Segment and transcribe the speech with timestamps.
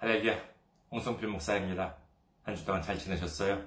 [0.00, 0.36] 할렐루야,
[0.90, 1.94] 홍성필 목사입니다.
[2.42, 3.60] 한 주 동안 잘 지내셨어요?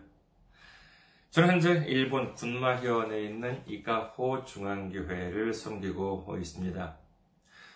[1.30, 6.98] 저는 현재 일본 군마현에 있는 이카호 중앙교회를 섬기고 있습니다.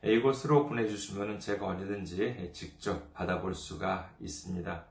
[0.03, 4.87] 이곳으로 보내주시면 제가 언제든지 직접 받아볼 수가 있습니다.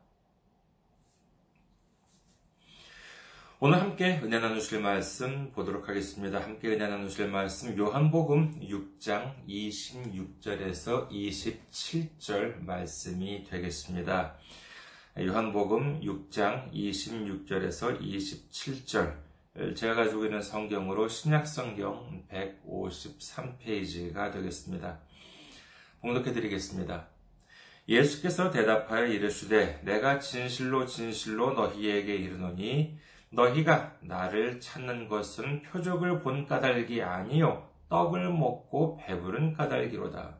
[3.59, 6.39] 오늘 함께 은혜 나누실 말씀 보도록 하겠습니다.
[6.39, 14.35] 함께 은혜 나누실 말씀 요한복음 6장 26절에서 27절 말씀이 되겠습니다.
[15.19, 24.99] 요한복음 6장 26절에서 27절 제가 가지고 있는 성경으로 신약성경 153페이지가 되겠습니다.
[26.01, 27.07] 봉독해 드리겠습니다.
[27.89, 32.99] 예수께서 대답하여 이르시되 내가 진실로 진실로 너희에게 이르노니
[33.29, 40.37] 너희가 나를 찾는 것은 표적을 본 까닭이 아니요 떡을 먹고 배부른 까닭이로다.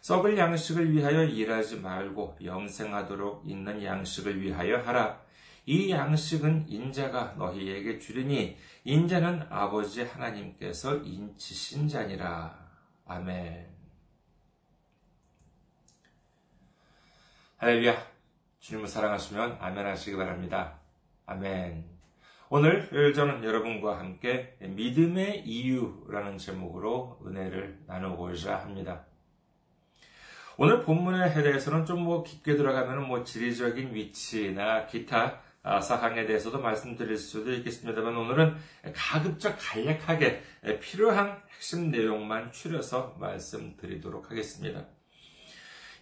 [0.00, 5.20] 썩을 양식을 위하여 일하지 말고 영생하도록 있는 양식을 위하여 하라.
[5.64, 12.56] 이 양식은 인자가 너희에게 주리니 인자는 아버지 하나님께서 인치신 자니라.
[13.06, 13.66] 아멘.
[17.56, 17.96] 할렐루야.
[18.60, 20.78] 주님을 사랑하시면 아멘 하시기 바랍니다.
[21.24, 21.95] 아멘.
[22.48, 29.04] 오늘 저는 여러분과 함께 믿음의 이유라는 제목으로 은혜를 나누고자 합니다.
[30.56, 35.42] 오늘 본문에 대해서는 좀 뭐 깊게 들어가면 뭐 지리적인 위치나 기타
[35.82, 38.54] 사항에 대해서도 말씀드릴 수도 있겠습니다만 오늘은
[38.94, 40.40] 가급적 간략하게
[40.80, 44.86] 필요한 핵심 내용만 추려서 말씀드리도록 하겠습니다.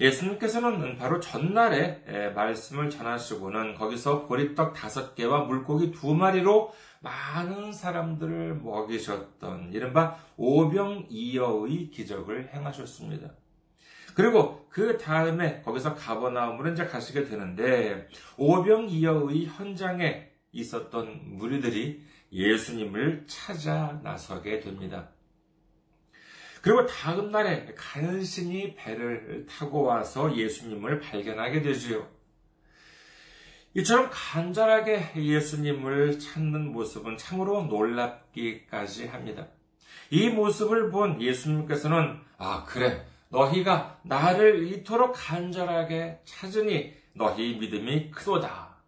[0.00, 9.72] 예수님께서는 바로 전날에 말씀을 전하시고는 거기서 보리떡 다섯 개와 물고기 두 마리로 많은 사람들을 먹이셨던
[9.72, 13.30] 이른바 오병이어의 기적을 행하셨습니다.
[14.14, 22.02] 그리고 그 다음에 거기서 가버나움으로 이제 가시게 되는데 오병이어의 현장에 있었던 무리들이
[22.32, 25.08] 예수님을 찾아 나서게 됩니다.
[26.64, 32.08] 그리고 다음 날에 간신히 배를 타고 와서 예수님을 발견하게 되지요.
[33.74, 39.46] 이처럼 간절하게 예수님을 찾는 모습은 참으로 놀랍기까지 합니다.
[40.08, 48.78] 이 모습을 본 예수님께서는 아 그래 너희가 나를 이토록 간절하게 찾으니 너희 믿음이 크도다.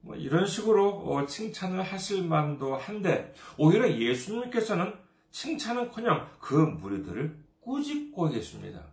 [0.00, 8.84] 뭐 이런 식으로 어, 칭찬을 하실 만도 한데 오히려 예수님께서는 칭찬은커녕 그 무리들을 꾸짖고 계십니다.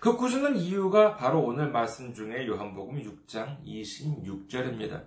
[0.00, 5.02] 그 꾸짖는 이유가 바로 오늘 말씀 중에 요한복음 6장 26절입니다.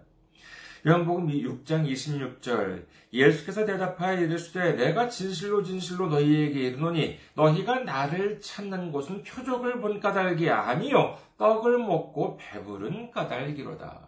[0.88, 9.24] 요한복음 6장 26절 예수께서 대답하여 이르시되 내가 진실로 진실로 너희에게 이르노니 너희가 나를 찾는 곳은
[9.24, 14.07] 표적을 본 까닭이 아니요 떡을 먹고 배부른 까닭이로다.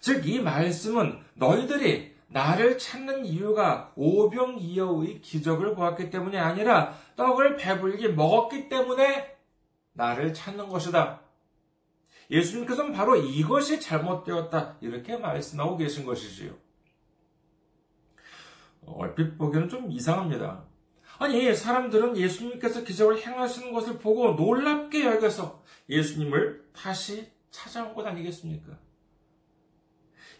[0.00, 8.68] 즉 이 말씀은 너희들이 나를 찾는 이유가 오병이어의 기적을 보았기 때문이 아니라 떡을 배불리 먹었기
[8.68, 9.36] 때문에
[9.92, 11.20] 나를 찾는 것이다.
[12.28, 14.78] 예수님께서는 바로 이것이 잘못되었다.
[14.80, 16.56] 이렇게 말씀하고 계신 것이지요.
[18.84, 20.64] 얼핏 보기에는 좀 이상합니다.
[21.20, 28.76] 아니, 사람들은 예수님께서 기적을 행하시는 것을 보고 놀랍게 여겨서 예수님을 다시 찾아온 것 아니겠습니까?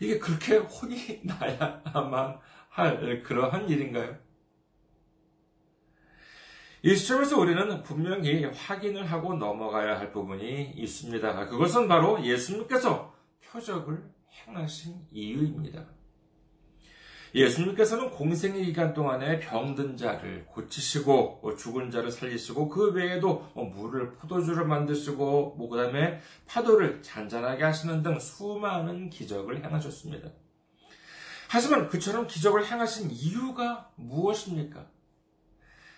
[0.00, 2.38] 이게 그렇게 혼이 나야만
[2.68, 4.16] 할 그러한 일인가요?
[6.82, 11.46] 이 시점에서 우리는 분명히 확인을 하고 넘어가야 할 부분이 있습니다.
[11.46, 14.04] 그것은 바로 예수님께서 표적을
[14.46, 15.86] 행하신 이유입니다.
[17.34, 24.64] 예수님께서는 공생의 기간 동안에 병든 자를 고치시고 죽은 자를 살리시고 그 외에도 뭐 물을 포도주를
[24.66, 30.28] 만드시고 뭐 그다음에 파도를 잔잔하게 하시는 등 수많은 기적을 행하셨습니다.
[31.48, 34.86] 하지만 그처럼 기적을 행하신 이유가 무엇입니까?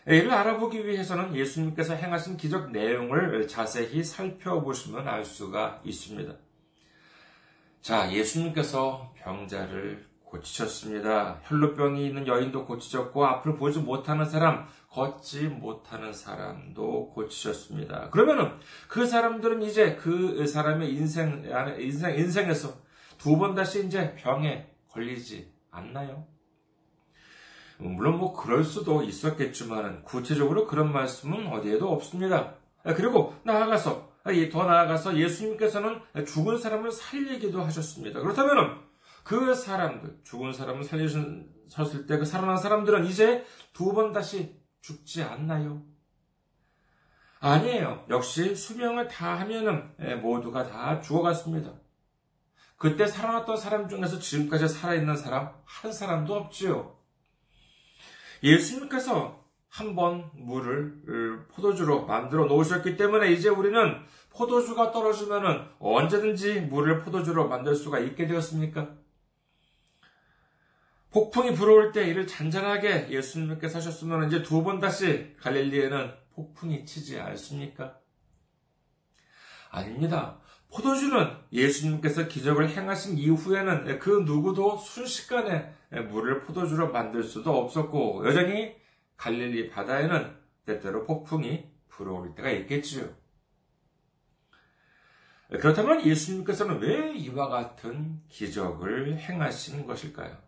[0.07, 6.33] 이를 알아보기 위해서는 예수님께서 행하신 기적 내용을 자세히 살펴보시면 알 수가 있습니다.
[7.83, 11.41] 자, 예수님께서 병자를 고치셨습니다.
[11.45, 18.11] 혈루병이 있는 여인도 고치셨고 앞을 보지 못하는 사람, 걷지 못하는 사람도 고치셨습니다.
[18.11, 18.53] 그러면은
[18.89, 21.45] 그 사람들은 이제 그 사람의 인생
[21.79, 22.75] 인생 인생에서
[23.19, 26.27] 두 번 다시 이제 병에 걸리지 않나요?
[27.79, 32.55] 물론 뭐 그럴 수도 있었겠지만 구체적으로 그런 말씀은 어디에도 없습니다.
[32.85, 34.13] 그리고 나아가서
[34.51, 38.21] 더 나아가서 예수님께서는 죽은 사람을 살리기도 하셨습니다.
[38.21, 38.86] 그렇다면
[39.27, 45.83] 그 사람들 죽은 사람을 살리셨을 때 그 살아난 사람들은 이제 두 번 다시 죽지 않나요?
[47.41, 48.05] 아니에요.
[48.09, 49.91] 역시 수명을 다 하면은
[50.23, 51.73] 모두가 다 죽어갔습니다.
[52.77, 56.97] 그때 살아났던 사람 중에서 지금까지 살아있는 사람 한 사람도 없지요.
[58.45, 63.97] 예수님께서 한 번 물을 포도주로 만들어 놓으셨기 때문에 이제 우리는
[64.31, 69.06] 포도주가 떨어지면 언제든지 물을 포도주로 만들 수가 있게 되었습니까?
[71.17, 77.99] 폭풍이 불어올 때 이를 잔잔하게 예수님께서 하셨으면 이제 두 번 다시 갈릴리에는 폭풍이 치지 않습니까?
[79.71, 80.39] 아닙니다.
[80.71, 85.73] 포도주는 예수님께서 기적을 행하신 이후에는 그 누구도 순식간에
[86.11, 88.77] 물을 포도주로 만들 수도 없었고 여전히
[89.17, 90.37] 갈릴리 바다에는
[90.67, 93.09] 때때로 폭풍이 불어올 때가 있겠지요.
[95.49, 100.46] 그렇다면 예수님께서는 왜 이와 같은 기적을 행하시는 것일까요?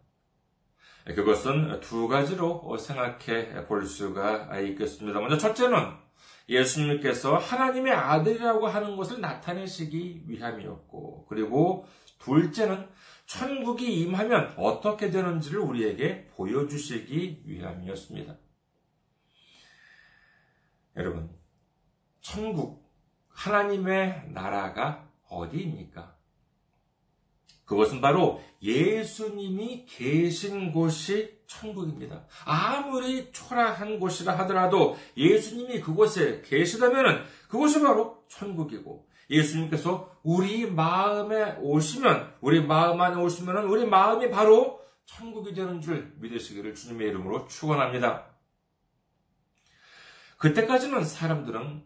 [1.15, 5.21] 그것은 두 가지로 생각해 볼 수가 있겠습니다.
[5.21, 5.97] 먼저 첫째는
[6.49, 11.87] 예수님께서 하나님의 아들이라고 하는 것을 나타내시기 위함이었고, 그리고
[12.19, 12.89] 둘째는
[13.27, 18.37] 천국이 임하면 어떻게 되는지를 우리에게 보여주시기 위함이었습니다.
[20.97, 21.31] 여러분,
[22.21, 22.91] 천국,
[23.29, 26.18] 하나님의 나라가 어디입니까?
[27.69, 32.25] 그것은 바로 예수님이 계신 곳이 천국입니다.
[32.47, 42.65] 아무리 초라한 곳이라 하더라도 예수님이 그곳에 계시다면 그곳이 바로 천국이고 예수님께서 우리 마음에 오시면 우리
[42.65, 48.35] 마음 안에 오시면 우리 마음이 바로 천국이 되는 줄 믿으시기를 주님의 이름으로 축원합니다.
[50.39, 51.85] 그때까지는 사람들은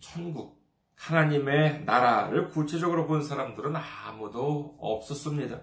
[0.00, 0.59] 천국
[1.00, 5.60] 하나님의 나라를 구체적으로 본 사람들은 아무도 없었습니다.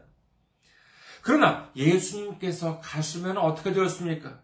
[1.21, 4.41] 그러나 예수님께서 가시면 어떻게 되었습니까?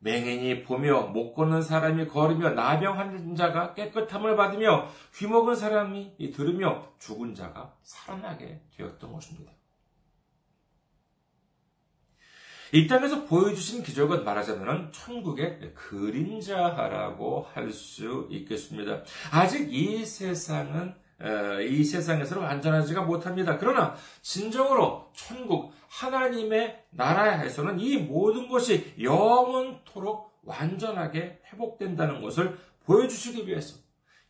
[0.00, 6.92] 맹인이 보며 못 걷는 사람이 걸으며 나병 환 자가 깨끗함을 받으며 귀 먹은 사람이 들으며
[6.98, 9.57] 죽은 자가 살아나게 되었던 것입니다.
[12.72, 19.02] 이 땅에서 보여주신 기적은 말하자면 천국의 그림자라고 할 수 있겠습니다.
[19.30, 20.94] 아직 이 세상은
[21.68, 23.58] 이 세상에서는 완전하지가 못합니다.
[23.58, 33.76] 그러나 진정으로 천국 하나님의 나라에서는 이 모든 것이 영원토록 완전하게 회복된다는 것을 보여주시기 위해서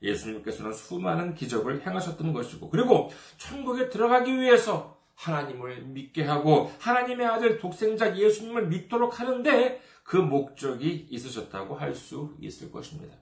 [0.02, 8.16] 예수님께서는 수많은 기적을 행하셨던 것이고, 그리고 천국에 들어가기 위해서 하나님을 믿게 하고 하나님의 아들 독생자
[8.16, 13.16] 예수님을 믿도록 하는데 그 목적이 있으셨다고 할 수 있을 것입니다.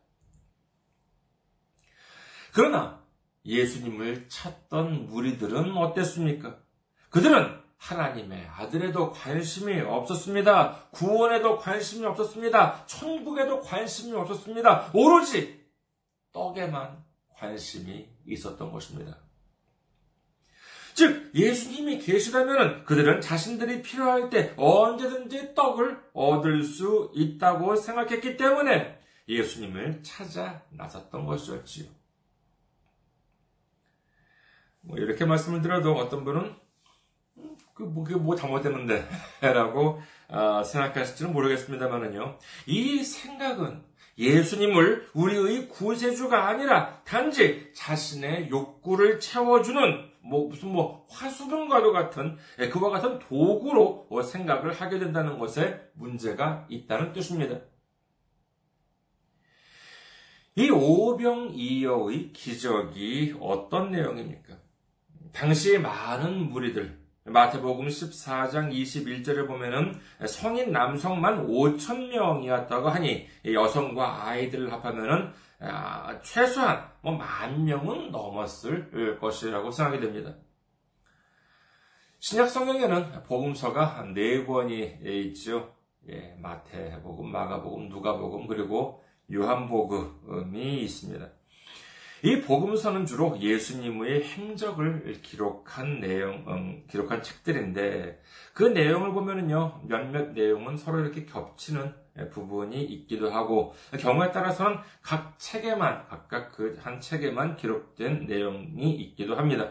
[2.53, 3.03] 그러나
[3.45, 6.59] 예수님을 찾던 무리들은 어땠습니까?
[7.11, 10.89] 그들은 하나님의 아들에도 관심이 없었습니다.
[10.91, 12.87] 구원에도 관심이 없었습니다.
[12.87, 14.91] 천국에도 관심이 없었습니다.
[14.93, 15.65] 오로지
[16.33, 19.26] 떡에만 관심이 있었던 것입니다.
[20.97, 28.99] 즉, 예수님이 계시다면 그들은 자신들이 필요할 때 언제든지 떡을 얻을 수 있다고 생각했기 때문에
[29.29, 31.91] 예수님을 찾아 나섰던 것이었지요.
[34.81, 36.55] 뭐 이렇게 말씀을 드려도 어떤 분은
[37.37, 39.07] 음, 그 뭐, 뭐 잘못됐는데
[39.53, 42.39] 라고 아, 생각하실지는 모르겠습니다만은요.
[42.69, 43.85] 이 생각은
[44.17, 52.91] 예수님을 우리의 구세주가 아니라 단지 자신의 욕구를 채워주는 뭐 무슨 뭐 화수분과도 같은 예, 그와
[52.91, 57.61] 같은 도구로 생각을 하게 된다는 것에 문제가 있다는 뜻입니다.
[60.57, 64.57] 이 오병이어의 기적이 어떤 내용입니까?
[65.33, 75.25] 당시 많은 무리들, 마태복음 14장 21절에 보면은 성인 남성만 5천 명이었다고 하니 여성과 아이들을 합하면은
[75.27, 75.33] 아,
[76.23, 80.35] 최소한 뭐 만 명은 넘었을 것이라고 생각이 됩니다.
[82.19, 85.75] 신약 성경에는 복음서가 네 권이 있죠.
[86.09, 91.29] 예, 마태복음, 마가복음, 누가복음 그리고 요한복음이 있습니다.
[92.27, 98.21] 이 복음서는 주로 예수님의 행적을 기록한 내용, 음, 기록한 책들인데
[98.53, 101.95] 그 내용을 보면은요 몇몇 내용은 서로 이렇게 겹치는
[102.33, 109.71] 부분이 있기도 하고 경우에 따라서는 각 책에만 각각 그 한 책에만 기록된 내용이 있기도 합니다.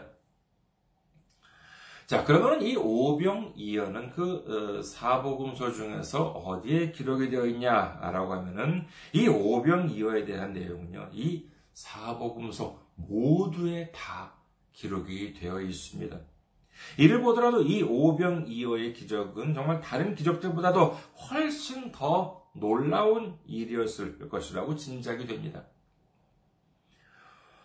[2.06, 10.24] 자, 그러면 이 오병이어는 그 어, 사복음서 중에서 어디에 기록이 되어 있냐라고 하면은 이 오병이어에
[10.24, 11.10] 대한 내용은요.
[11.12, 14.32] 이 사복음서 모두에 다
[14.72, 16.18] 기록이 되어 있습니다.
[16.96, 20.96] 이를 보더라도 이 오병이어의 기적은 정말 다른 기적들보다도
[21.30, 25.64] 훨씬 더 놀라운 일이었을 것이라고 짐작이 됩니다.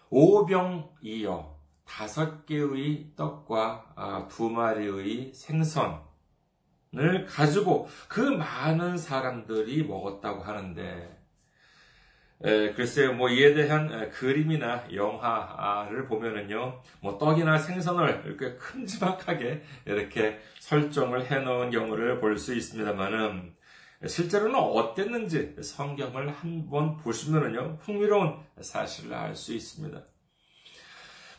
[0.10, 6.02] 오병이어 다섯 개의 떡과 아, 두 마리의 생선을
[7.30, 11.21] 가지고 그 많은 사람들이 먹었다고 하는데
[12.44, 21.26] 에, 글쎄요, 뭐 이에 대한 그림이나 영화를 보면은요, 뭐 떡이나 생선을 이렇게 큼지막하게 이렇게 설정을
[21.30, 23.54] 해놓은 경우를 볼 수 있습니다만은
[24.08, 30.02] 실제로는 어땠는지 성경을 한번 보시면은요, 흥미로운 사실을 알 수 있습니다.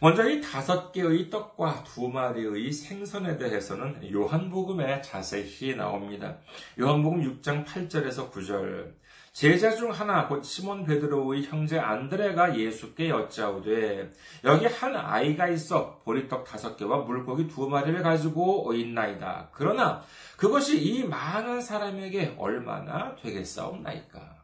[0.00, 6.38] 먼저 이 다섯 개의 떡과 두 마리의 생선에 대해서는 요한복음에 자세히 나옵니다.
[6.78, 9.01] 요한복음 6장 8절에서 9절.
[9.33, 14.11] 제자 중 하나 곧 시몬 베드로의 형제 안드레가 예수께 여짜오되
[14.45, 19.49] 여기 한 아이가 있어 보리떡 다섯 개와 물고기 두 마리를 가지고 있나이다.
[19.53, 20.05] 그러나
[20.37, 24.43] 그것이 이 많은 사람에게 얼마나 되겠사옵나이까.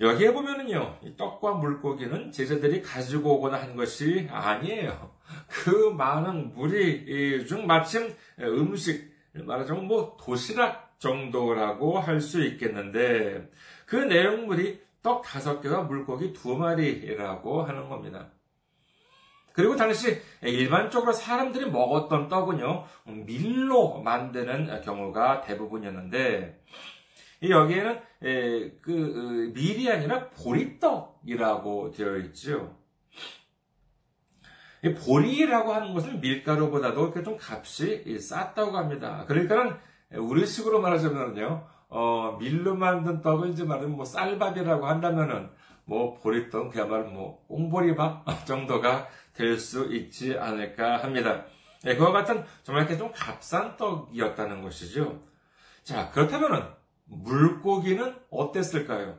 [0.00, 5.14] 여기에 보면은요, 떡과 물고기는 제자들이 가지고 오거나 한 것이 아니에요.
[5.46, 13.50] 그 많은 무리 중 마침 음식, 말하자면 뭐 도시락 정도라고 할 수 있겠는데
[13.86, 18.30] 그 내용물이 떡 다섯 개와 물고기 두 마리라고 하는 겁니다.
[19.52, 22.86] 그리고 당시 일반적으로 사람들이 먹었던 떡은요,
[23.26, 26.62] 밀로 만드는 경우가 대부분이었는데,
[27.46, 28.00] 여기에는
[28.80, 32.78] 그 밀이 아니라 보리떡이라고 되어 있죠.
[35.04, 39.26] 보리라고 하는 것은 밀가루보다도 좀 값이 쌌다고 합니다.
[39.28, 39.76] 그러니까는
[40.14, 45.50] 우리식으로 말하자면요, 어, 밀로 만든 떡을 이제 말하면 뭐 쌀밥이라고 한다면은
[45.84, 51.44] 뭐 보리떡 그야말로 뭐 꽁보리밥 정도가 될 수 있지 않을까 합니다.
[51.82, 55.22] 네, 그와 같은 정말 이렇게 좀 값싼 떡이었다는 것이죠.
[55.82, 56.64] 자, 그렇다면은
[57.06, 59.18] 물고기는 어땠을까요?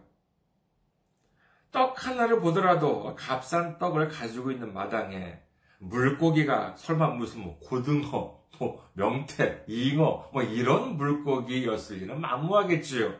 [1.71, 5.39] 떡 하나를 보더라도 값싼 떡을 가지고 있는 마당에
[5.79, 13.13] 물고기가 설마 무슨 뭐 고등어, 뭐 명태, 잉어, 뭐 이런 물고기였을 리는 만무하겠지요.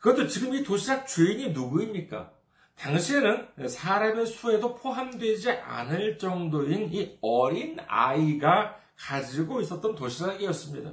[0.00, 2.32] 그것도 지금 이 도시락 주인이 누구입니까?
[2.76, 10.92] 당시에는 사람의 수에도 포함되지 않을 정도인 이 어린 아이가 가지고 있었던 도시락이었습니다.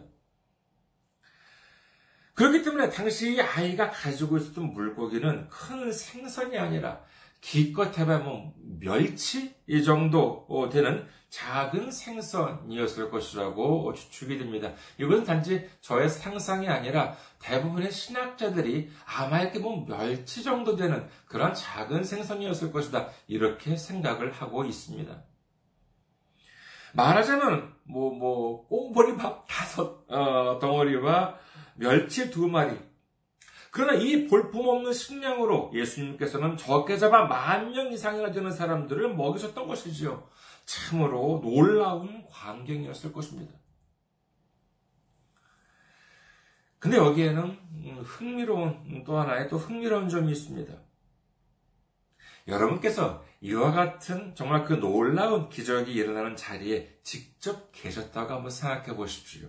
[2.33, 7.01] 그렇기 때문에 당시 아이가 가지고 있었던 물고기는 큰 생선이 아니라
[7.41, 14.71] 기껏 해봐면 멸치 이 정도 되는 작은 생선이었을 것이라고 추측이 됩니다.
[14.97, 22.03] 이것은 단지 저의 상상이 아니라 대부분의 신학자들이 아마 이렇게 뭐 멸치 정도 되는 그런 작은
[22.03, 23.09] 생선이었을 것이다.
[23.27, 25.23] 이렇게 생각을 하고 있습니다.
[26.93, 31.35] 말하자면 뭐뭐 꽁보리밥 다섯 어, 덩어리와
[31.75, 32.75] 멸치 두 마리.
[33.69, 40.27] 그러나 이 볼품없는 식량으로 예수님께서는 적게 잡아 만 명 이상이나 되는 사람들을 먹이셨던 것이지요.
[40.67, 43.55] 참으로 놀라운 광경이었을 것입니다.
[46.77, 50.71] 근데 여기에는 흥미로운 또 하나의 또 흥미로운 점이 있습니다.
[52.47, 59.47] 여러분께서 이와 같은 정말 그 놀라운 기적이 일어나는 자리에 직접 계셨다고 한번 생각해 보십시오.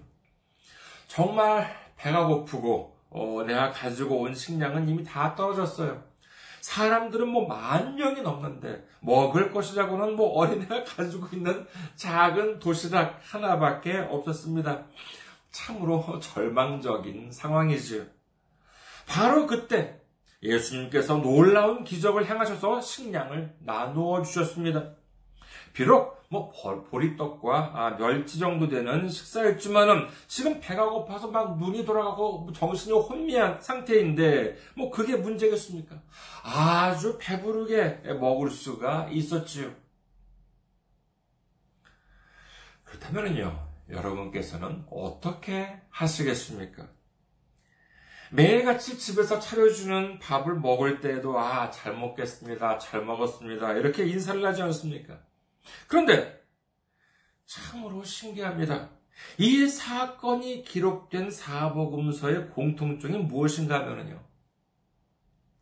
[1.09, 6.08] 정말 배가 고프고 어, 내가 가지고 온 식량은 이미 다 떨어졌어요.
[6.61, 14.85] 사람들은 뭐 만 명이 넘는데 먹을 것이라고는 뭐 어린애가 가지고 있는 작은 도시락 하나밖에 없었습니다.
[15.51, 18.05] 참으로 절망적인 상황이지요.
[19.07, 20.01] 바로 그때
[20.43, 24.93] 예수님께서 놀라운 기적을 행하셔서 식량을 나누어 주셨습니다.
[25.73, 26.53] 비록 뭐
[26.91, 33.61] 보리떡과 아, 멸치 정도 되는 식사였지만은 지금 배가 고파서 막 눈이 돌아가고 뭐 정신이 혼미한
[33.61, 35.97] 상태인데 뭐 그게 문제겠습니까?
[36.45, 39.71] 아주 배부르게 먹을 수가 있었지요.
[42.85, 46.89] 그렇다면요, 여러분께서는 어떻게 하시겠습니까?
[48.31, 52.79] 매일같이 집에서 차려주는 밥을 먹을 때에도 아, 잘 먹겠습니다.
[52.79, 53.73] 잘 먹었습니다.
[53.75, 55.28] 이렇게 인사를 하지 않습니까?
[55.87, 56.39] 그런데
[57.47, 58.91] 참으로 신기합니다.
[59.39, 64.29] 이 사건이 기록된 사복음서의 공통점이 무엇인가 하면요.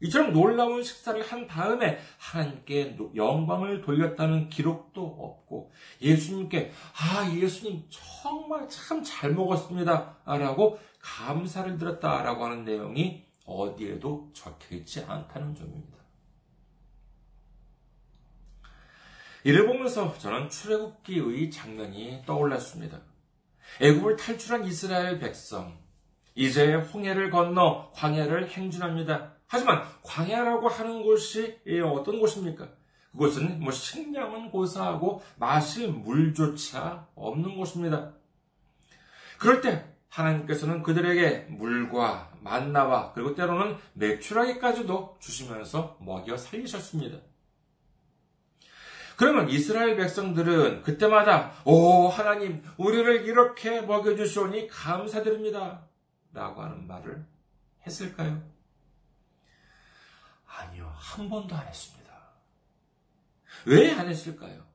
[0.00, 5.72] 이처럼 놀라운 식사를 한 다음에 하나님께 영광을 돌렸다는 기록도 없고
[6.02, 15.00] 예수님께 아 예수님 정말 참 잘 먹었습니다 라고 감사를 드렸다라고 하는 내용이 어디에도 적혀 있지
[15.00, 15.95] 않다는 점입니다.
[19.46, 23.00] 이를 보면서 저는 출애굽기의 장면이 떠올랐습니다.
[23.80, 25.78] 애굽을 탈출한 이스라엘 백성
[26.34, 29.34] 이제 홍해를 건너 광야를 행진합니다.
[29.46, 32.66] 하지만 광야라고 하는 곳이 어떤 곳입니까?
[33.12, 38.14] 그곳은 뭐 식량은 고사하고 마실 물조차 없는 곳입니다.
[39.38, 47.18] 그럴 때 하나님께서는 그들에게 물과 만나와 그리고 때로는 매출하기까지도 주시면서 먹여 살리셨습니다.
[49.16, 55.86] 그러면 이스라엘 백성들은 그때마다 오 하나님 우리를 이렇게 먹여주시오니 감사드립니다
[56.32, 57.24] 라고 하는 말을
[57.86, 58.42] 했을까요?
[60.46, 62.06] 아니요 한 번도 안 했습니다.
[63.66, 64.66] 왜 안 했을까요?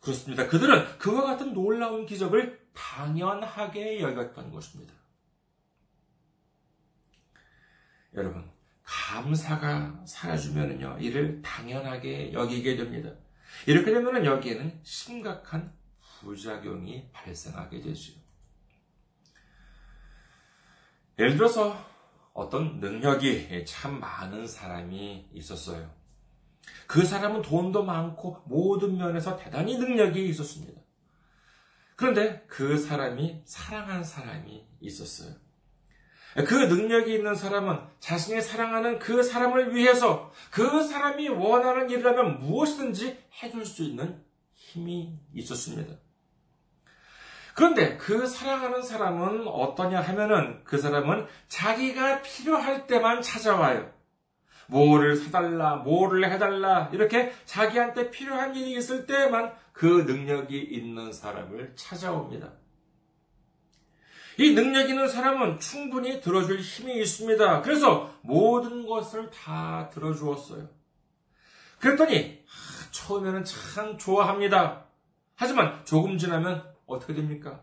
[0.00, 0.46] 그렇습니다.
[0.48, 4.92] 그들은 그와 같은 놀라운 기적을 당연하게 여겼던 것입니다.
[8.14, 8.48] 여러분,
[8.82, 13.10] 감사가 사라지면요, 이를 당연하게 여기게 됩니다.
[13.66, 15.72] 이렇게 되면 여기에는 심각한
[16.20, 18.12] 부작용이 발생하게 되죠.
[21.18, 21.84] 예를 들어서
[22.32, 25.90] 어떤 능력이 참 많은 사람이 있었어요.
[26.86, 30.80] 그 사람은 돈도 많고 모든 면에서 대단히 능력이 있었습니다.
[31.96, 35.34] 그런데 그 사람이 사랑한 사람이 있었어요.
[36.44, 43.18] 그 능력이 있는 사람은 자신이 사랑하는 그 사람을 위해서 그 사람이 원하는 일을 하면 무엇이든지
[43.42, 44.22] 해줄 수 있는
[44.54, 45.94] 힘이 있었습니다.
[47.54, 53.90] 그런데 그 사랑하는 사람은 어떠냐 하면은 그 사람은 자기가 필요할 때만 찾아와요.
[54.66, 62.52] 뭐를 사달라, 뭐를 해달라, 이렇게 자기한테 필요한 일이 있을 때만 그 능력이 있는 사람을 찾아옵니다.
[64.38, 67.62] 이 능력 있는 사람은 충분히 들어줄 힘이 있습니다.
[67.62, 70.68] 그래서 모든 것을 다 들어주었어요.
[71.80, 72.44] 그랬더니
[72.90, 74.84] 처음에는 참 좋아합니다.
[75.34, 77.62] 하지만 조금 지나면 어떻게 됩니까?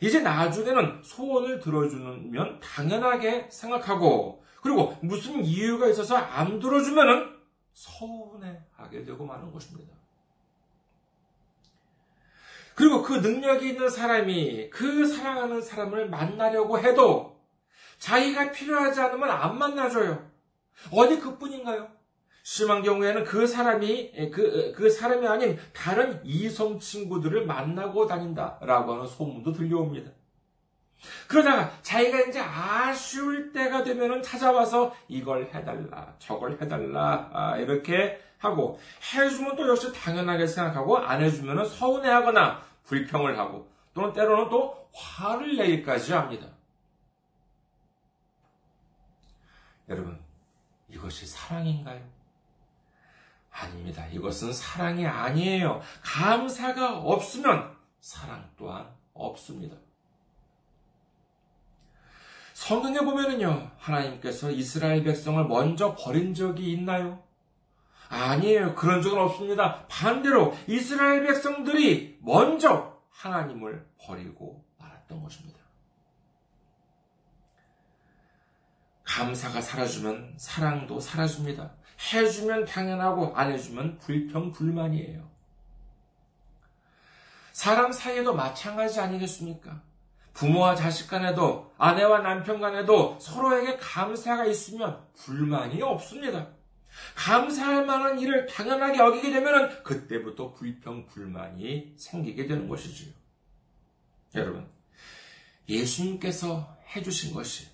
[0.00, 7.38] 이제 나중에는 소원을 들어주면 당연하게 생각하고 그리고 무슨 이유가 있어서 안 들어주면은
[7.74, 9.94] 서운해하게 되고 마는 것입니다.
[12.74, 17.40] 그리고 그 능력이 있는 사람이 그 사랑하는 사람을 만나려고 해도
[17.98, 20.30] 자기가 필요하지 않으면 안 만나줘요.
[20.92, 21.88] 어디 그뿐인가요?
[22.42, 29.52] 심한 경우에는 그 사람이 그, 그 사람이 아닌 다른 이성 친구들을 만나고 다닌다라고 하는 소문도
[29.52, 30.10] 들려옵니다.
[31.28, 38.80] 그러다가 자기가 이제 아쉬울 때가 되면은 찾아와서 이걸 해달라, 저걸 해달라, 아, 이렇게 하고,
[39.14, 46.12] 해주면 또 역시 당연하게 생각하고, 안 해주면은 서운해하거나 불평을 하고, 또는 때로는 또 화를 내기까지
[46.12, 46.46] 합니다.
[49.88, 50.18] 여러분,
[50.88, 52.00] 이것이 사랑인가요?
[53.50, 54.06] 아닙니다.
[54.06, 55.82] 이것은 사랑이 아니에요.
[56.02, 59.76] 감사가 없으면 사랑 또한 없습니다.
[62.54, 67.22] 성경에 보면은요, 하나님께서 이스라엘 백성을 먼저 버린 적이 있나요?
[68.10, 68.74] 아니에요.
[68.74, 69.86] 그런 적은 없습니다.
[69.88, 75.60] 반대로 이스라엘 백성들이 먼저 하나님을 버리고 말았던 것입니다.
[79.04, 81.72] 감사가 사라지면 사랑도 사라집니다.
[82.12, 85.28] 해주면 당연하고 안 해주면 불평, 불만이에요.
[87.52, 89.82] 사람 사이에도 마찬가지 아니겠습니까?
[90.32, 96.48] 부모와 자식 간에도 아내와 남편 간에도 서로에게 감사가 있으면 불만이 없습니다.
[97.14, 103.12] 감사할 만한 일을 당연하게 여기게 되면 그때부터 불평, 불만이 생기게 되는 것이지요.
[104.34, 104.68] 여러분,
[105.68, 107.68] 예수님께서 해주신 것이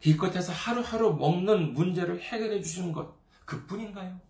[0.00, 4.20] 기껏해서 하루하루 먹는 문제를 해결해 주시는 것, 그 뿐인가요?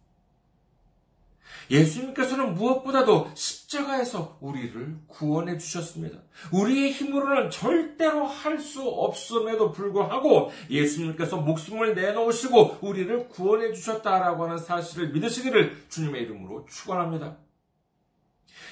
[1.70, 3.32] 예수님께서는 무엇보다도
[3.66, 6.18] 십자가에서 우리를 구원해 주셨습니다.
[6.52, 15.10] 우리의 힘으로는 절대로 할 수 없음에도 불구하고 예수님께서 목숨을 내놓으시고 우리를 구원해 주셨다라고 하는 사실을
[15.10, 17.36] 믿으시기를 주님의 이름으로 축원합니다.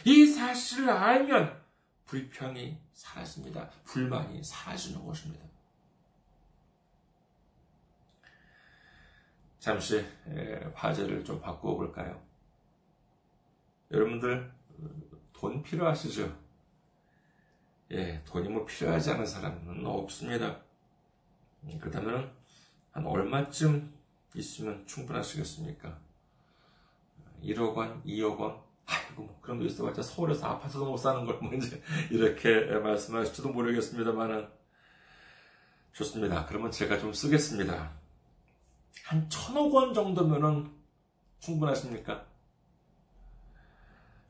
[0.04, 1.60] 이 사실을 알면
[2.06, 3.70] 불평이 사라집니다.
[3.84, 5.44] 불만이 사라지는 것입니다.
[9.58, 10.04] 잠시
[10.74, 12.20] 화제를 좀 바꾸어 볼까요?
[13.90, 14.53] 여러분들
[15.32, 16.36] 돈 필요하시죠?
[17.92, 20.60] 예, 돈이 뭐 필요하지 않은 사람은 없습니다.
[21.80, 22.32] 그렇다면
[22.92, 23.92] 한 얼마쯤
[24.34, 25.98] 있으면 충분하시겠습니까?
[27.42, 31.52] 1억 원, 2억 원, 아이고 뭐 그런 거 있어봤자 서울에서 아파트도 못 사는 걸 뭐
[31.54, 34.48] 이제 이렇게 말씀하실지도 모르겠습니다만은
[35.92, 36.46] 좋습니다.
[36.46, 37.92] 그러면 제가 좀 쓰겠습니다.
[39.04, 40.70] 한 천억 원 정도면은
[41.38, 42.26] 충분하십니까?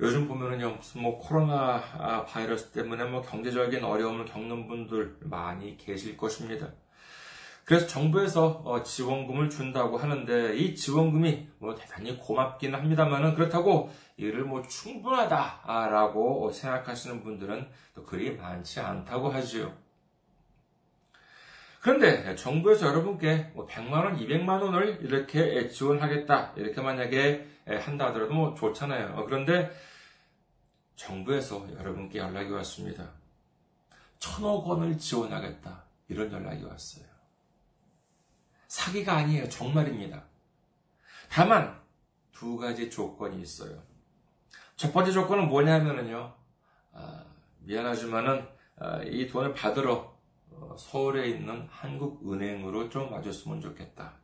[0.00, 6.16] 요즘 보면은요, 무슨 뭐 코로나 아, 바이러스 때문에 뭐 경제적인 어려움을 겪는 분들 많이 계실
[6.16, 6.72] 것입니다.
[7.64, 14.62] 그래서 정부에서 어, 지원금을 준다고 하는데 이 지원금이 뭐 대단히 고맙기는 합니다만은 그렇다고 이를 뭐
[14.62, 19.72] 충분하다라고 생각하시는 분들은 또 그리 많지 않다고 하지요.
[21.80, 28.55] 그런데 정부에서 여러분께 100만 뭐 원, 200만 원을 이렇게 지원하겠다 이렇게 만약에 한다 하더라도 뭐
[28.55, 29.14] 좋잖아요.
[29.16, 29.70] 어, 그런데
[30.96, 33.11] 정부에서 여러분께 연락이 왔습니다.
[34.18, 35.85] 천억 원을 지원하겠다.
[36.09, 37.05] 이런 연락이 왔어요.
[38.68, 39.48] 사기가 아니에요.
[39.48, 40.24] 정말입니다.
[41.31, 41.81] 다만
[42.33, 43.83] 두 가지 조건이 있어요.
[44.77, 46.35] 첫 번째 조건은 뭐냐면요.
[46.92, 47.24] 아,
[47.61, 48.46] 미안하지만은
[48.77, 50.14] 아, 이 돈을 받으러
[50.50, 54.23] 어, 서울에 있는 한국은행으로 좀 와줬으면 좋겠다.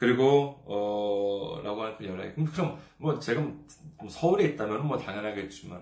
[0.00, 3.46] 그리고 어 라고 하는 그 연락이 그럼 뭐 제가
[4.08, 5.78] 서울에 있다면 뭐 당연하겠지만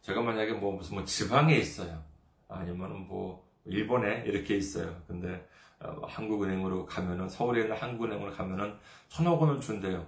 [0.00, 2.02] 제가 만약에 뭐 무슨 뭐 지방에 있어요
[2.48, 5.46] 아니면 뭐 일본에 이렇게 있어요 근데
[5.80, 8.74] 어, 한국은행으로 가면은 서울에 있는 한국은행으로 가면은
[9.08, 10.06] 천억 원을 준대요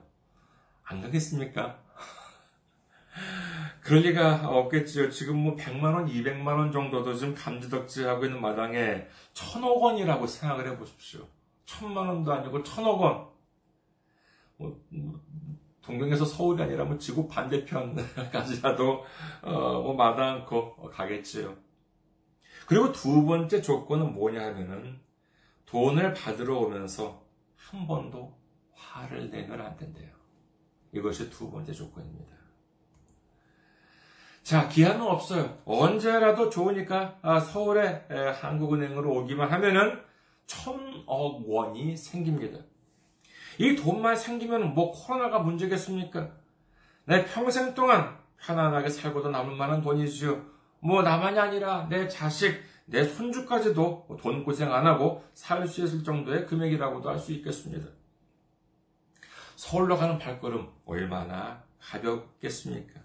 [0.85, 1.79] 안 가겠습니까?
[3.83, 5.11] 그럴 리가 없겠지요.
[5.11, 10.77] 지금 뭐 100만 원, 200만 원 정도도 지금 감지덕지하고 있는 마당에 천억 원이라고 생각을 해
[10.77, 11.21] 보십시오.
[11.65, 13.30] 천만 원도 아니고 천억 원.
[14.61, 14.79] 뭐,
[15.83, 19.05] 동경에서 서울이 아니라 뭐 지구 반대편까지라도
[19.43, 21.57] 어, 뭐 마다 않고 가겠지요.
[22.67, 25.01] 그리고 두 번째 조건은 뭐냐 하면은
[25.67, 27.25] 돈을 받으러 오면서
[27.57, 28.39] 한 번도
[28.75, 30.11] 화를 내면 안 된대요.
[30.93, 32.37] 이것이 두 번째 조건입니다.
[34.43, 35.59] 자, 기한은 없어요.
[35.65, 38.07] 언제라도 좋으니까 아, 서울에
[38.41, 40.01] 한국은행으로 오기만 하면은
[40.47, 42.59] 천억 원이 생깁니다.
[43.61, 46.31] 이 돈만 생기면 뭐 코로나가 문제겠습니까?
[47.05, 50.43] 내 평생 동안 편안하게 살고도 남을 만한 돈이지요.
[50.79, 56.47] 뭐 나만이 아니라 내 자식, 내 손주까지도 돈 고생 안 하고 살 수 있을 정도의
[56.47, 57.87] 금액이라고도 할 수 있겠습니다.
[59.57, 62.99] 서울로 가는 발걸음 얼마나 가볍겠습니까?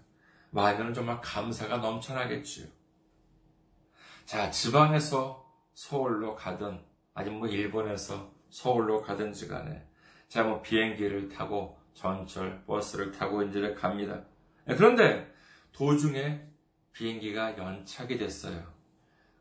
[0.52, 2.66] 마음에는 정말 감사가 넘쳐나겠지요.
[4.24, 9.85] 자, 지방에서 서울로 가든 아니면 뭐 일본에서 서울로 가든지 간에
[10.28, 14.24] 자, 뭐 비행기를 타고 전철, 버스를 타고 이제 갑니다.
[14.64, 15.32] 네, 그런데
[15.72, 16.42] 도중에
[16.92, 18.74] 비행기가 연착이 됐어요.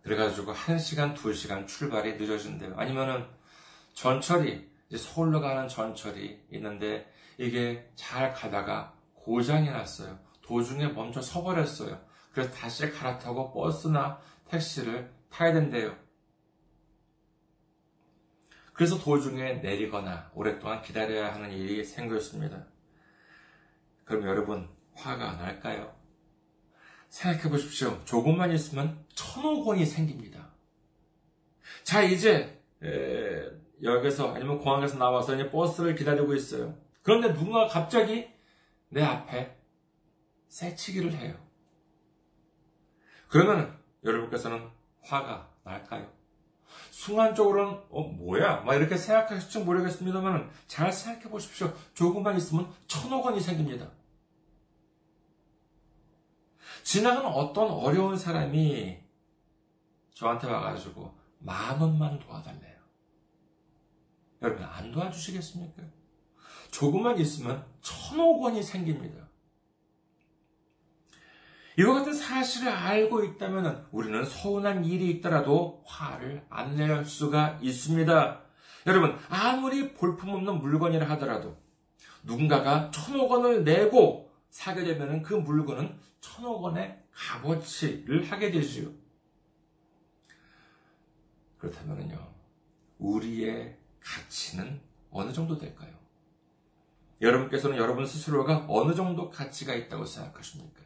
[0.03, 2.75] 그래가지고 1시간, 2시간 출발이 늦어진대요.
[2.77, 3.25] 아니면은
[3.93, 10.19] 전철이, 서울로 가는 전철이 있는데 이게 잘 가다가 고장이 났어요.
[10.43, 11.99] 도중에 멈춰 서버렸어요.
[12.31, 15.95] 그래서 다시 갈아타고 버스나 택시를 타야 된대요.
[18.75, 22.67] 그래서 도중에 내리거나 오랫동안 기다려야 하는 일이 생겼습니다.
[24.03, 25.95] 그럼 여러분, 화가 날까요?
[27.07, 28.03] 생각해 보십시오.
[28.03, 30.49] 조금만 있으면 천억 원이 생깁니다.
[31.83, 33.49] 자, 이제, 에,
[33.81, 36.77] 역에서 아니면 공항에서 나와서 이제 버스를 기다리고 있어요.
[37.01, 38.27] 그런데 누군가 갑자기
[38.89, 39.57] 내 앞에
[40.49, 41.35] 새치기를 해요.
[43.29, 44.69] 그러면 여러분께서는
[45.01, 46.11] 화가 날까요?
[46.91, 48.61] 순간적으로는 어 뭐야?
[48.61, 51.73] 막 이렇게 생각하실지 모르겠습니다만 잘 생각해 보십시오.
[51.93, 53.89] 조금만 있으면 천억 원이 생깁니다.
[56.83, 58.97] 지나가는 어떤 어려운 사람이
[60.13, 62.75] 저한테 와가지고 만 원만 도와달래요.
[64.41, 65.83] 여러분 안 도와주시겠습니까?
[66.71, 69.24] 조금만 있으면 천억 원이 생깁니다.
[71.77, 78.41] 이와 같은 사실을 알고 있다면 우리는 서운한 일이 있더라도 화를 안 낼 수가 있습니다.
[78.87, 81.57] 여러분, 아무리 볼품없는 물건이라 하더라도
[82.23, 88.89] 누군가가 천억 원을 내고 사게 되면 그 물건은 천억 원의 값어치를 하게 되지요.
[91.57, 92.33] 그렇다면요,
[92.99, 95.93] 우리의 가치는 어느 정도 될까요?
[97.21, 100.84] 여러분께서는 여러분 스스로가 어느 정도 가치가 있다고 생각하십니까?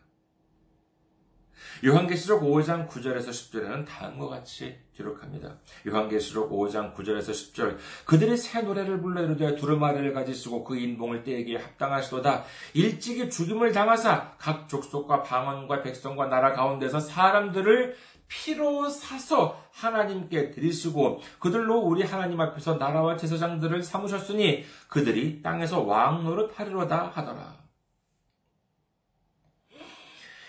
[1.84, 5.58] 요한계시록 5장 9절에서 10절에는 다음과 같이 기록합니다.
[5.88, 12.44] 요한계시록 5장 9절에서 10절 그들이 새 노래를 불러 이르되 두루마리를 가지시고 그 인봉을 떼기에 합당하시도다
[12.74, 17.96] 일찍이 죽임을 당하사 각 족속과 방언과 백성과 나라 가운데서 사람들을
[18.30, 26.58] 피로 사서 하나님께 드리시고 그들로 우리 하나님 앞에서 나라와 제사장들을 삼으셨으니 그들이 땅에서 왕 노릇
[26.58, 27.59] 하리로다 하더라.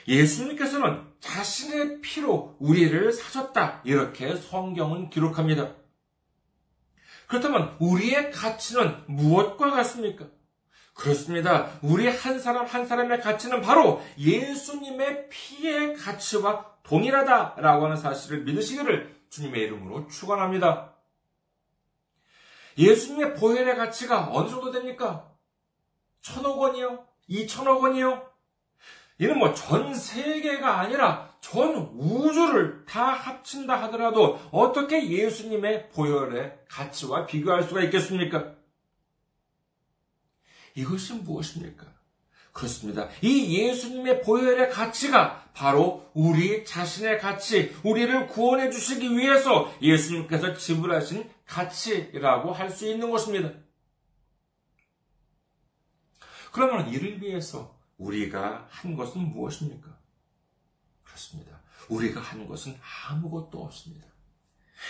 [0.08, 3.82] 예수님께서는 자신의 피로 우리를 사셨다.
[3.84, 5.74] 이렇게 성경은 기록합니다.
[7.26, 10.26] 그렇다면 우리의 가치는 무엇과 같습니까?
[10.94, 11.70] 그렇습니다.
[11.82, 19.62] 우리 한 사람 한 사람의 가치는 바로 예수님의 피의 가치와 동일하다라고 하는 사실을 믿으시기를 주님의
[19.62, 20.94] 이름으로 축원합니다.
[22.76, 25.30] 예수님의 보혈의 가치가 어느 정도 됩니까?
[26.20, 27.06] 천억 원이요?
[27.28, 28.29] 이천억 원이요?
[29.20, 37.62] 이는 뭐 전 세계가 아니라 전 우주를 다 합친다 하더라도 어떻게 예수님의 보혈의 가치와 비교할
[37.62, 38.54] 수가 있겠습니까?
[40.74, 41.86] 이것이 무엇입니까?
[42.52, 43.08] 그렇습니다.
[43.20, 52.52] 이 예수님의 보혈의 가치가 바로 우리 자신의 가치, 우리를 구원해 주시기 위해서 예수님께서 지불하신 가치라고
[52.52, 53.50] 할 수 있는 것입니다.
[56.52, 59.96] 그러면 이를 위해서 우리가 한 것은 무엇입니까?
[61.04, 61.60] 그렇습니다.
[61.88, 64.06] 우리가 한 것은 아무것도 없습니다.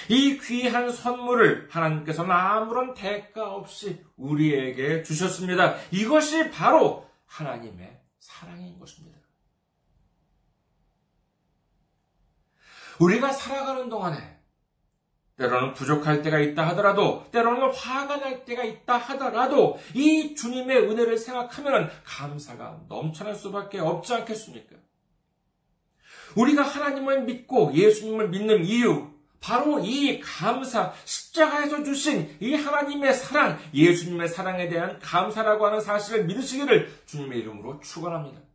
[0.08, 5.76] 이 귀한 선물을 하나님께서는 아무런 대가 없이 우리에게 주셨습니다.
[5.90, 9.18] 이것이 바로 하나님의 사랑인 것입니다.
[13.00, 14.39] 우리가 살아가는 동안에
[15.40, 21.90] 때로는 부족할 때가 있다 하더라도, 때로는 화가 날 때가 있다 하더라도, 이 주님의 은혜를 생각하면
[22.04, 24.76] 감사가 넘쳐날 수밖에 없지 않겠습니까?
[26.36, 29.08] 우리가 하나님을 믿고 예수님을 믿는 이유,
[29.40, 36.92] 바로 이 감사, 십자가에서 주신 이 하나님의 사랑, 예수님의 사랑에 대한 감사라고 하는 사실을 믿으시기를
[37.06, 38.49] 주님의 이름으로 축원합니다.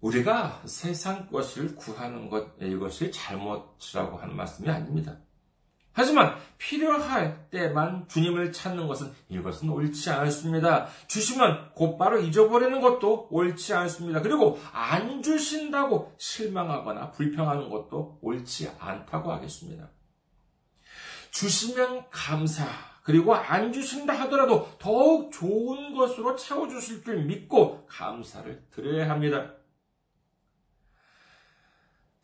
[0.00, 5.18] 우리가 세상 것을 구하는 것, 이것이 잘못이라고 하는 말씀이 아닙니다.
[5.92, 10.86] 하지만 필요할 때만 주님을 찾는 것은 이것은 옳지 않습니다.
[11.08, 14.22] 주시면 곧바로 잊어버리는 것도 옳지 않습니다.
[14.22, 19.88] 그리고 안 주신다고 실망하거나 불평하는 것도 옳지 않다고 하겠습니다.
[21.32, 22.64] 주시면 감사,
[23.02, 29.50] 그리고 안 주신다 하더라도 더욱 좋은 것으로 채워주실 줄 믿고 감사를 드려야 합니다.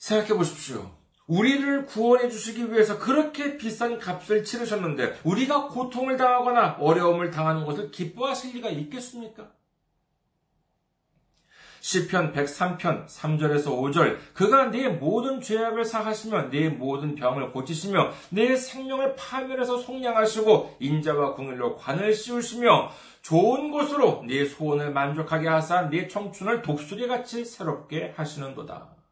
[0.05, 0.91] 생각해 보십시오.
[1.27, 8.57] 우리를 구원해 주시기 위해서 그렇게 비싼 값을 치르셨는데 우리가 고통을 당하거나 어려움을 당하는 것을 기뻐하실
[8.57, 9.49] 리가 있겠습니까?
[11.81, 19.17] 시편 103편 3절에서 5절 그가 네 모든 죄악을 사하시며 네 모든 병을 고치시며 네 생명을
[19.17, 22.91] 파멸해서 속량하시고 인자와 궁일로 관을 씌우시며
[23.23, 29.04] 좋은 곳으로 네 소원을 만족하게 하사 네 청춘을 독수리같이 새롭게 하시는도다.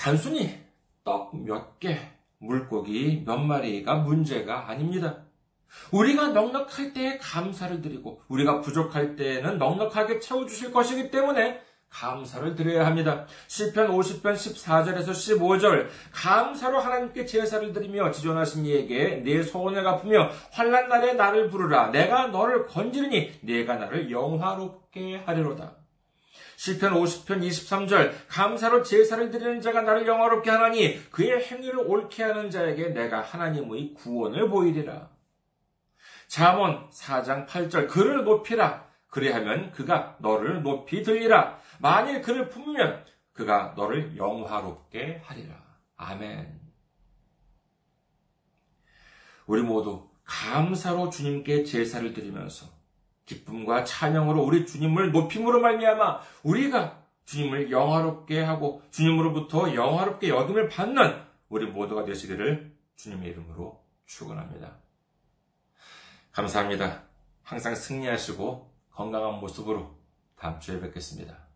[0.00, 0.58] 단순히
[1.04, 1.98] 떡 몇 개,
[2.38, 5.26] 물고기 몇 마리가 문제가 아닙니다.
[5.92, 11.60] 우리가 넉넉할 때에 감사를 드리고 우리가 부족할 때에는 넉넉하게 채워주실 것이기 때문에
[11.90, 13.26] 감사를 드려야 합니다.
[13.48, 21.12] 시편 50편 14절에서 15절 감사로 하나님께 제사를 드리며 지존하신 이에게 내 소원을 갚으며 환란 날에
[21.12, 25.79] 나를 부르라 내가 너를 건지르니 내가 나를 영화롭게 하리로다.
[26.60, 32.88] 시편 50편 23절 감사로 제사를 드리는 자가 나를 영화롭게 하나니 그의 행위를 옳게 하는 자에게
[32.88, 35.08] 내가 하나님의 구원을 보이리라.
[36.28, 41.58] 잠언 4장 8절 그를 높이라 그리하면 그가 너를 높이 들리라.
[41.78, 45.54] 만일 그를 품으면 그가 너를 영화롭게 하리라.
[45.96, 46.60] 아멘.
[49.46, 52.79] 우리 모두 감사로 주님께 제사를 드리면서
[53.30, 61.66] 기쁨과 찬양으로 우리 주님을 높임으로 말미암아 우리가 주님을 영화롭게 하고 주님으로부터 영화롭게 여김을 받는 우리
[61.66, 64.78] 모두가 되시기를 주님의 이름으로 축원합니다.
[66.32, 67.02] 감사합니다.
[67.42, 69.96] 항상 승리하시고 건강한 모습으로
[70.36, 71.49] 다음 주에 뵙겠습니다.